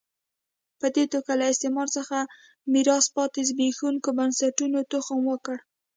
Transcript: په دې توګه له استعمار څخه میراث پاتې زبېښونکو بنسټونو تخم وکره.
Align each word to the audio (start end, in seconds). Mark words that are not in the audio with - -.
په 0.79 0.87
دې 0.95 1.03
توګه 1.13 1.31
له 1.39 1.45
استعمار 1.51 1.87
څخه 1.97 2.17
میراث 2.73 3.05
پاتې 3.17 3.39
زبېښونکو 3.49 4.09
بنسټونو 4.17 4.79
تخم 4.91 5.19
وکره. 5.27 5.59